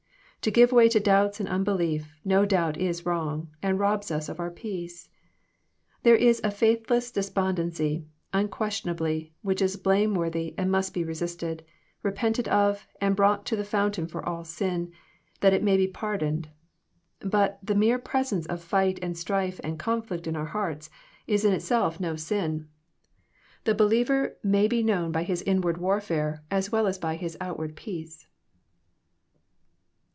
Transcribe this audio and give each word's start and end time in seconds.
To 0.43 0.49
give 0.49 0.71
way 0.71 0.89
to 0.89 0.99
doubts 0.99 1.39
and 1.39 1.47
unbelief, 1.47 2.15
no 2.25 2.45
doubt 2.47 2.75
is 2.75 3.05
wrong, 3.05 3.51
and 3.61 3.77
robs 3.77 4.09
us 4.09 4.27
of 4.27 4.39
our 4.39 4.49
peace. 4.49 5.07
There 6.01 6.15
is 6.15 6.41
a 6.43 6.49
faithless 6.49 7.11
despondency, 7.11 8.07
unques 8.33 8.57
tionably, 8.81 9.33
which 9.43 9.61
is 9.61 9.77
blameworthy, 9.77 10.55
and 10.57 10.71
must 10.71 10.95
be 10.95 11.03
resisted, 11.03 11.63
repented 12.01 12.47
of, 12.47 12.87
and 12.99 13.15
brought 13.15 13.45
to 13.45 13.55
the 13.55 13.63
fountain 13.63 14.07
for 14.07 14.27
all 14.27 14.43
sin, 14.43 14.91
that 15.41 15.53
it 15.53 15.61
may 15.61 15.77
be 15.77 15.87
pardoned. 15.87 16.49
But 17.19 17.59
the 17.61 17.75
mere 17.75 17.99
presence 17.99 18.47
of 18.47 18.63
fight 18.63 18.97
and 18.99 19.15
strife 19.15 19.61
and 19.63 19.77
conflict 19.77 20.25
in 20.25 20.35
our 20.35 20.47
hearts 20.47 20.89
is 21.27 21.45
in 21.45 21.53
itself 21.53 21.99
no 21.99 22.15
sin. 22.15 22.67
The 23.65 23.75
344 23.75 23.75
EXPOsrroEY 23.75 23.77
thoughts. 23.77 23.77
believer 24.33 24.37
may 24.41 24.67
be 24.67 24.81
known 24.81 25.11
by 25.11 25.21
his 25.21 25.43
inward 25.43 25.77
warfare 25.77 26.43
as 26.49 26.71
well 26.71 26.87
as 26.87 26.97
by 26.97 27.13
his 27.15 27.37
inward 27.39 27.75
peace. 27.75 28.25